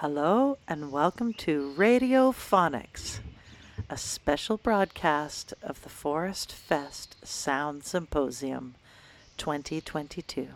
[0.00, 3.18] Hello and welcome to Radio Phonics,
[3.90, 8.76] a special broadcast of the Forest Fest Sound Symposium
[9.36, 10.48] 2022.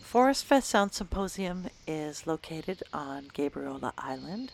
[0.00, 4.52] Forest Fest Sound Symposium is located on Gabriola Island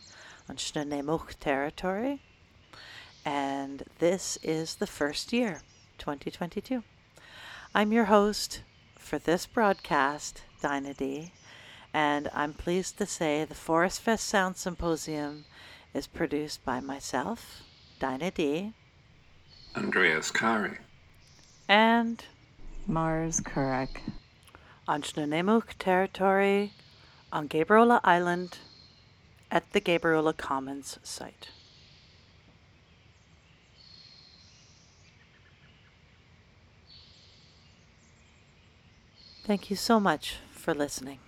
[0.48, 2.18] on Snuneymuxw territory,
[3.24, 5.60] and this is the first year,
[5.98, 6.82] 2022.
[7.76, 8.62] I'm your host
[8.98, 11.30] for this broadcast, Dinah D,
[11.92, 15.44] and I'm pleased to say the Forest Fest Sound Symposium
[15.94, 17.62] is produced by myself,
[17.98, 18.72] Dinah D,
[19.76, 20.78] Andreas Kahre,
[21.68, 22.24] and
[22.86, 24.00] Mars Kurek.
[24.88, 26.72] on Snuneymuxw territory
[27.32, 28.58] on Gabriola Island
[29.50, 31.48] at the Gabriola Commons site.
[39.44, 41.18] Thank you so much for listening.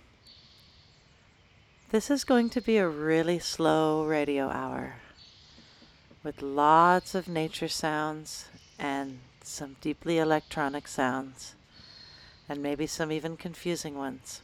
[1.91, 4.97] This is going to be a really slow radio hour
[6.21, 11.55] with lots of nature sounds and some deeply electronic sounds,
[12.47, 14.43] and maybe some even confusing ones,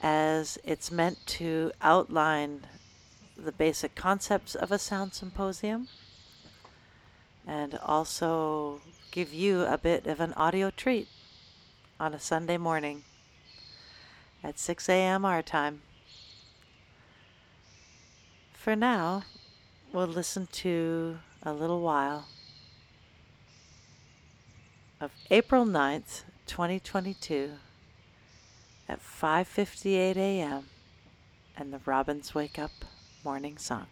[0.00, 2.68] as it's meant to outline
[3.36, 5.88] the basic concepts of a sound symposium
[7.48, 8.80] and also
[9.10, 11.08] give you a bit of an audio treat
[11.98, 13.02] on a Sunday morning
[14.44, 15.24] at 6 a.m.
[15.24, 15.80] our time.
[18.52, 19.24] For now,
[19.92, 22.28] we'll listen to a little while
[25.00, 27.52] of April 9th, 2022
[28.88, 30.66] at 5:58 a.m.
[31.56, 32.84] and the Robins Wake Up
[33.24, 33.86] morning song.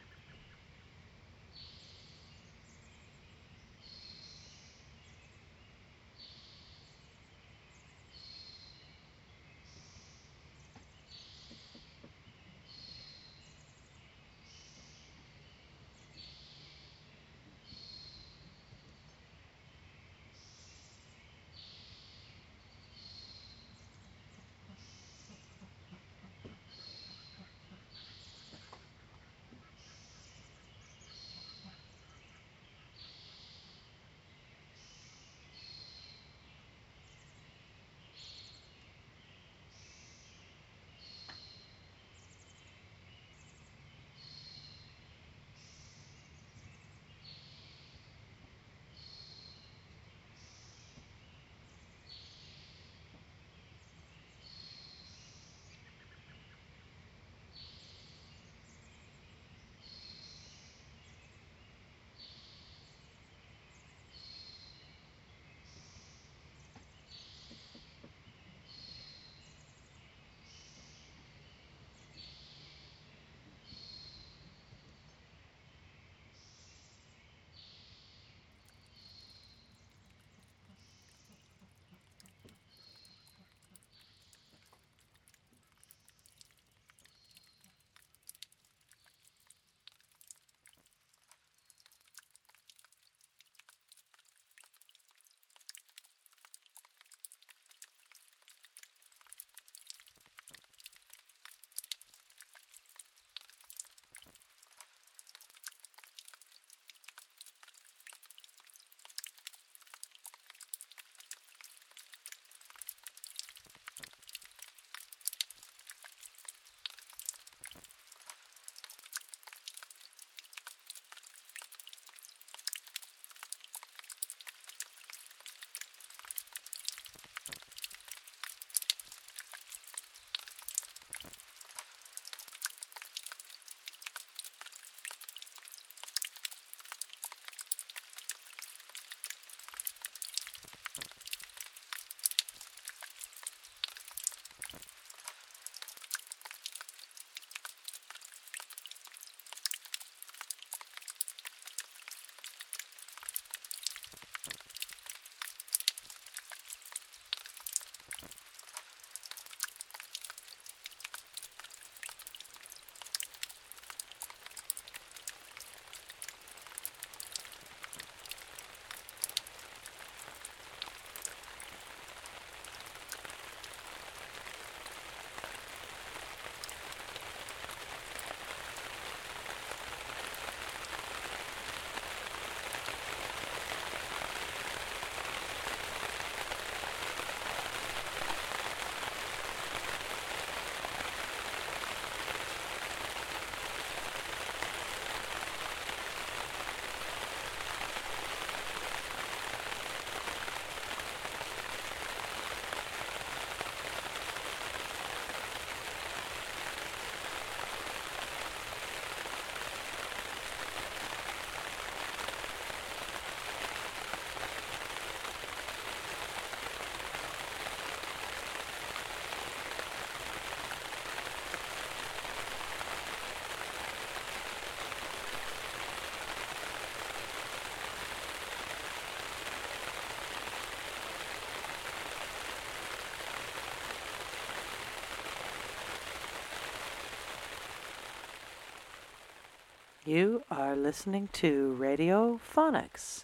[240.04, 243.22] You are listening to Radio Phonics,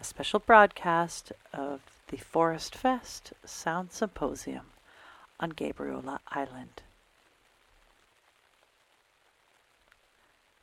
[0.00, 4.64] a special broadcast of the Forest Fest Sound Symposium
[5.38, 6.80] on Gabriola Island.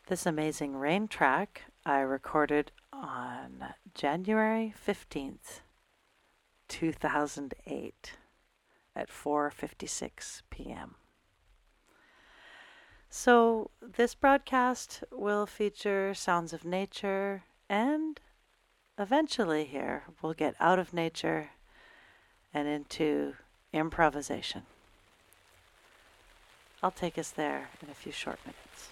[0.08, 5.60] This amazing rain track I recorded on January 15th,
[6.68, 8.14] 2008
[8.96, 10.96] at 4:56 p.m.
[13.16, 18.20] So, this broadcast will feature sounds of nature and
[18.98, 21.52] eventually here we'll get out of nature
[22.56, 23.36] and into
[23.72, 24.64] improvisation.
[26.82, 28.90] I'll take us there in a few short minutes.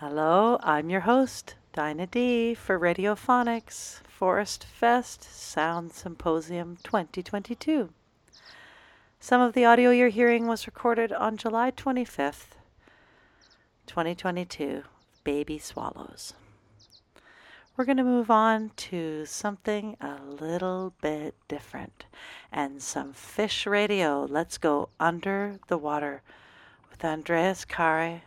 [0.00, 7.88] Hello, I'm your host, Dinah D for Radiophonics Forest Fest Sound Symposium 2022.
[9.18, 12.50] Some of the audio you're hearing was recorded on July 25th,
[13.88, 14.84] 2022,
[15.24, 16.34] Baby Swallows.
[17.76, 22.04] We're going to move on to something a little bit different
[22.52, 24.28] and some fish radio.
[24.30, 26.22] Let's go under the water
[26.88, 28.20] with Andreas Kahre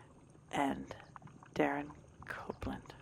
[0.52, 0.94] and
[1.62, 1.92] Darren
[2.28, 3.01] Copeland.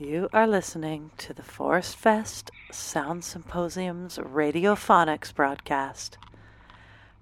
[0.00, 6.16] You are listening to the Forest Fest Sound Symposium's Radiophonics broadcast.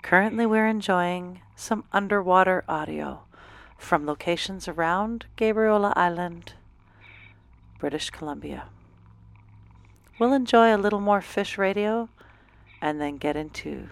[0.02, 3.22] Currently, we're enjoying some underwater audio
[3.76, 6.52] from locations around Gabriola Island,
[7.80, 8.68] British Columbia.
[10.20, 12.08] We'll enjoy a little more fish radio
[12.80, 13.88] and then get into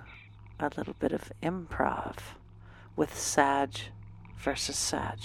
[0.60, 2.18] a little bit of improv
[2.94, 3.70] with Sag
[4.38, 5.18] versus Sag.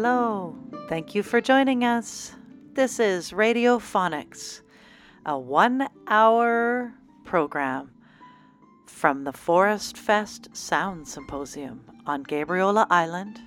[0.00, 0.54] Hello,
[0.88, 2.32] thank you for joining us.
[2.74, 4.60] This is Radiophonics,
[5.26, 7.90] a one hour program
[8.86, 13.40] from the Forest Fest Sound Symposium on Gabriola Island.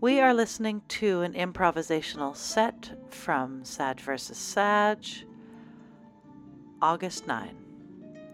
[0.00, 4.38] We are listening to an improvisational set from Sag vs.
[4.38, 5.04] Sag,
[6.80, 7.54] August 9,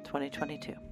[0.04, 0.87] 2022.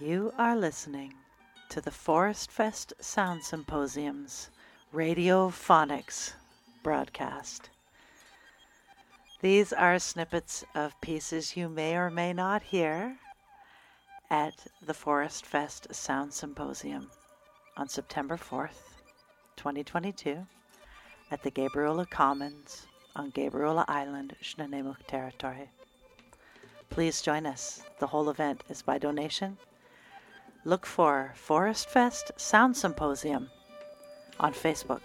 [0.00, 1.14] You are listening
[1.70, 4.48] to the Forest Fest Sound Symposium's
[4.94, 6.34] Radiophonics
[6.84, 7.70] broadcast.
[9.40, 13.16] These are snippets of pieces you may or may not hear
[14.30, 17.10] at the Forest Fest Sound Symposium
[17.76, 19.00] on September 4th,
[19.56, 20.46] 2022,
[21.32, 22.86] at the Gabriola Commons
[23.16, 25.68] on Gabriola Island, Snuneymuxw territory.
[26.88, 27.82] Please join us.
[27.98, 29.58] The whole event is by donation
[30.64, 33.50] look for Forest Fest Sound Symposium
[34.40, 35.02] on Facebook.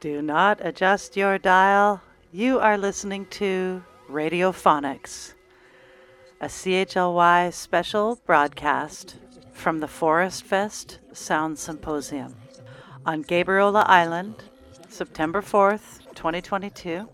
[0.00, 2.00] Do not adjust your dial.
[2.30, 5.34] You are listening to Radiophonics,
[6.40, 9.16] a CHLY special broadcast
[9.52, 12.36] from the Forest Fest Sound Symposium
[13.04, 14.36] on Gabriola Island,
[14.88, 17.08] September 4th, 2022.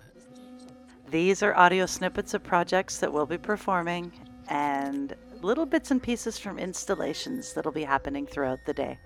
[1.09, 4.13] These are audio snippets of projects that we'll be performing
[4.49, 8.99] and little bits and pieces from installations that'll be happening throughout the day.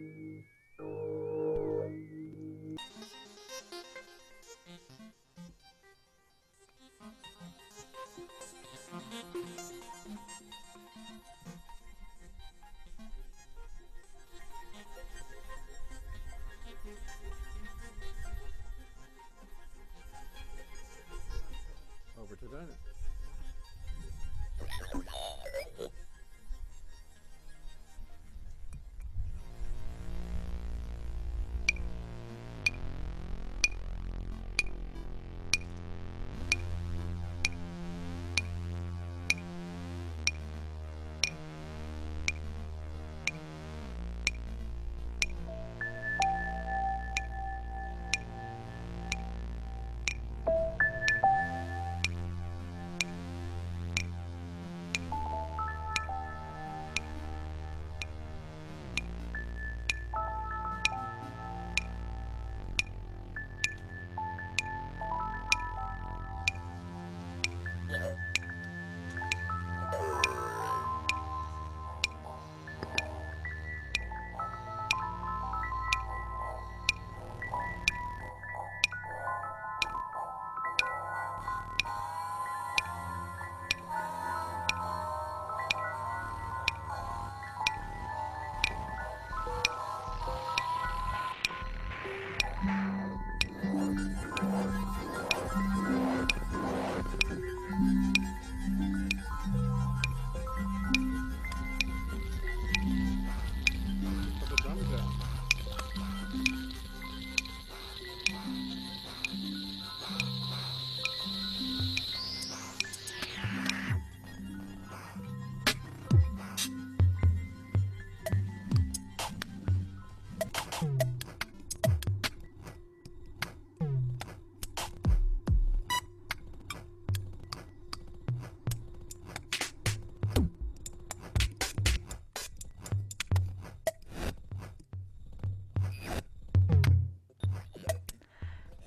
[0.00, 0.59] Mm-hmm.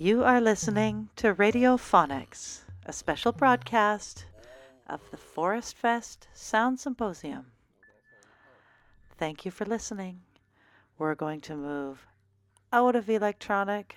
[0.04, 4.26] You are listening to Radiophonics, a special broadcast
[4.86, 7.46] of the Forest Fest Sound Symposium.
[9.18, 10.20] Thank you for listening.
[10.98, 12.06] We're going to move
[12.74, 13.96] out of electronic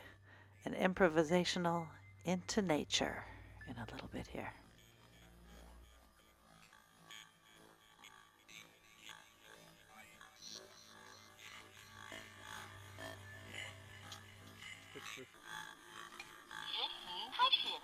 [0.64, 1.88] and improvisational
[2.24, 3.24] into nature
[3.68, 4.52] in a little bit here.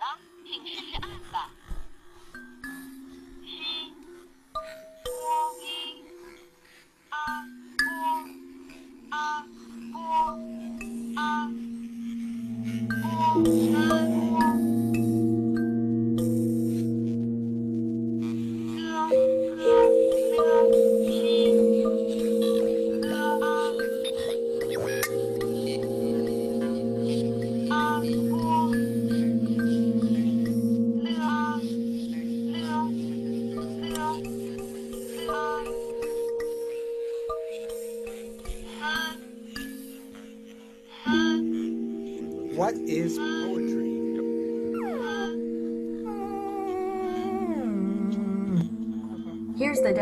[0.03, 1.49] 啊请试试按吧。
[3.45, 3.47] 一
[7.09, 7.47] 啊
[9.93, 10.01] 波
[11.17, 11.23] 啊。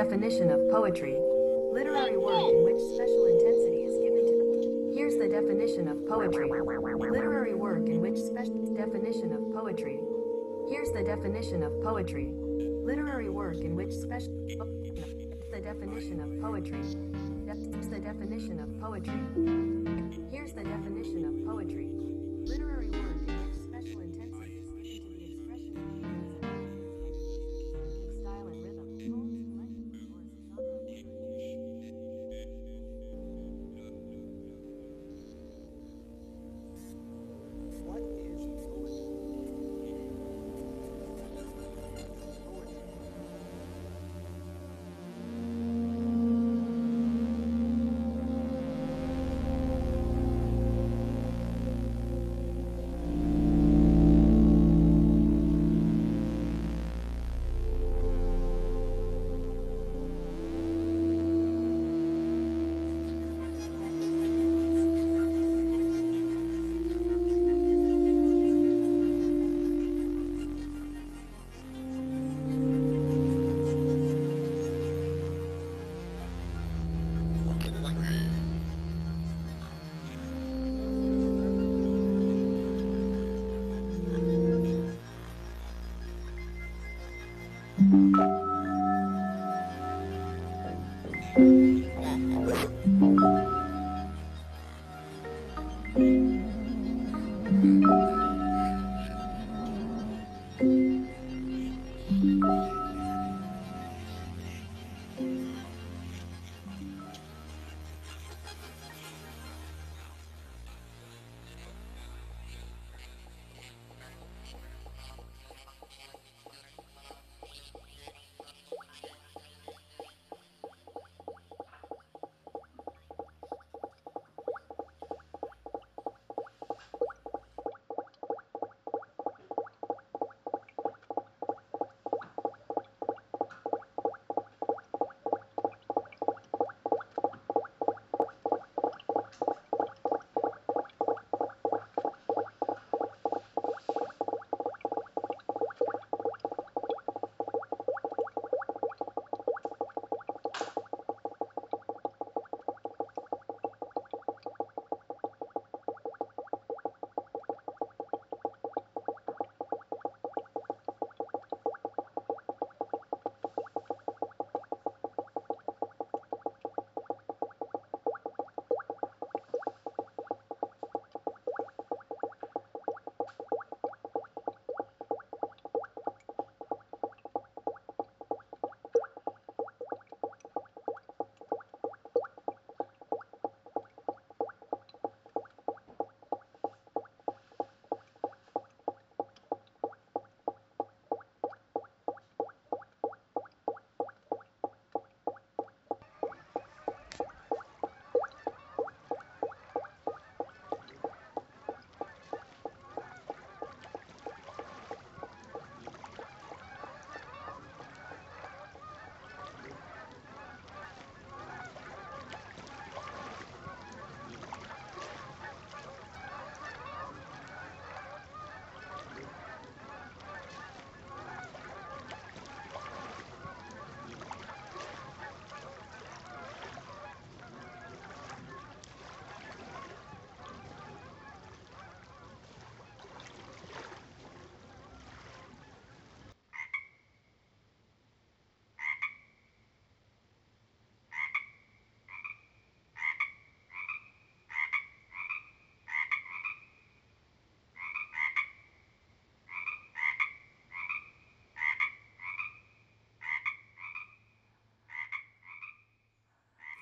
[0.02, 1.14] Definition of poetry.
[1.74, 4.92] Literary work in which special intensity is given to.
[4.96, 6.48] Here's the definition of poetry.
[6.48, 10.00] Literary work in which special definition of poetry.
[10.70, 12.32] Here's the definition of poetry.
[12.82, 14.32] Literary work in which special
[15.52, 16.80] the definition of poetry.
[17.44, 19.20] That's the definition of poetry.
[20.32, 21.90] Here's the definition of poetry.
[22.48, 23.09] Literary work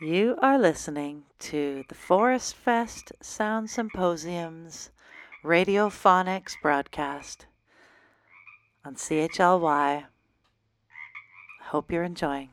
[0.00, 4.90] You are listening to the Forest Fest Sound Symposium's
[5.42, 7.46] Radiophonics broadcast
[8.84, 10.04] on CHLY.
[11.62, 12.50] Hope you're enjoying.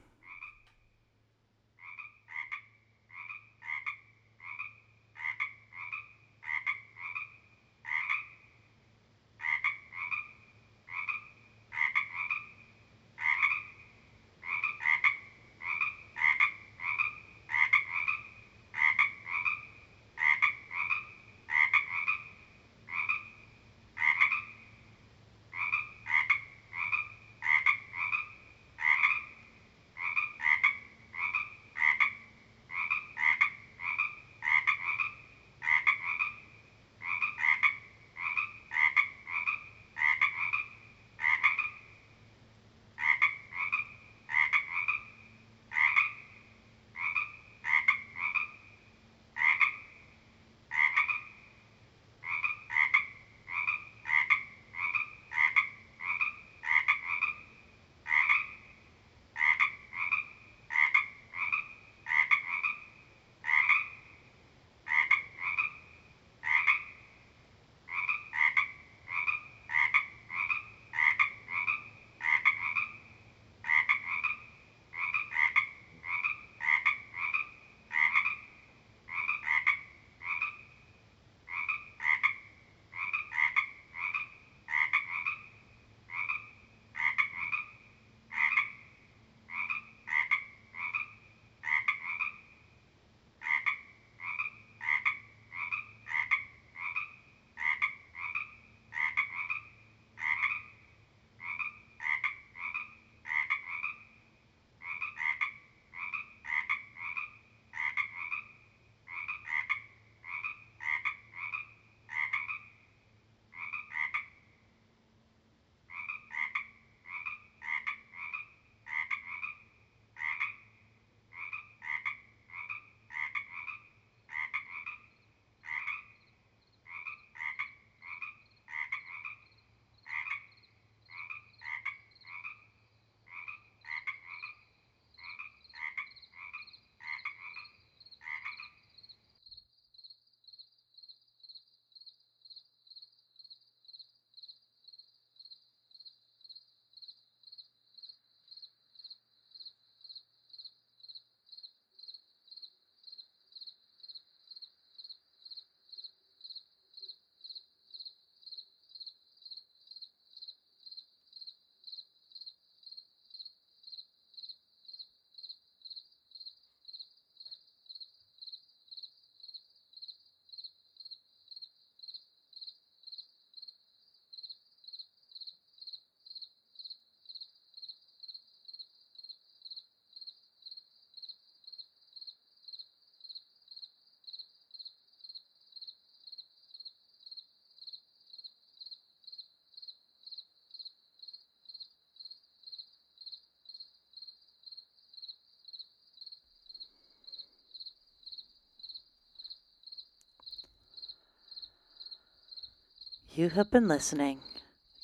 [203.37, 204.39] You have been listening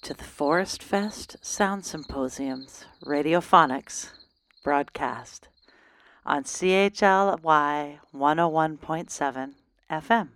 [0.03, 4.11] to the Forest Fest Sound Symposium's Radiophonics
[4.63, 5.49] broadcast
[6.25, 9.53] on CHLY 101.7
[9.91, 10.29] FM.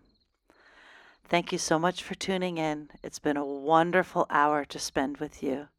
[1.29, 2.89] Thank you so much for tuning in.
[3.01, 5.69] It's been a wonderful hour to spend with you.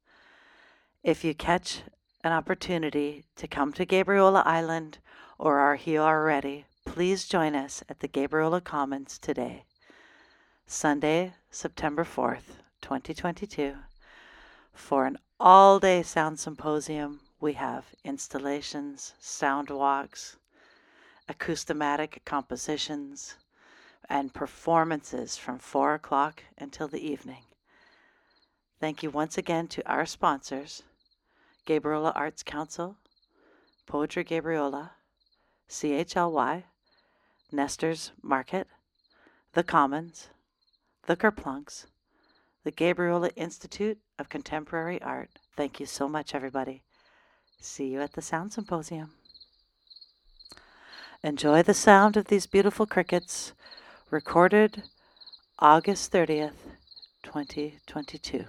[1.05, 1.83] If you catch
[2.25, 5.01] an opportunity to come to Gabriola Island
[5.39, 9.66] or are here already, please join us at the Gabriola Commons today,
[10.69, 13.77] Sunday, September 4th, 2022,
[14.75, 17.21] for an all day sound symposium.
[17.39, 20.39] We have installations, sound walks,
[21.29, 23.37] acoustomatic compositions,
[24.09, 27.45] and performances from 4 o'clock until the evening.
[28.81, 30.83] Thank you once again to our sponsors
[31.65, 32.97] Gabriola Arts Council,
[33.87, 34.91] Poetry Gabriola,
[35.69, 36.65] CHLY,
[37.53, 38.67] Nestor's Market,
[39.53, 40.31] The Commons,
[41.07, 41.87] The Kerplunks,
[42.65, 45.31] the Gabriola Institute of Contemporary Art.
[45.57, 46.83] Thank you so much, everybody.
[47.61, 49.13] See you at the Sound Symposium.
[51.23, 53.53] Enjoy the sound of these beautiful crickets,
[54.11, 54.83] recorded
[55.61, 56.75] August 30th,
[57.23, 58.45] 2022.